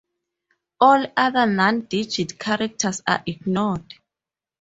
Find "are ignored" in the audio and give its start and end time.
3.05-3.93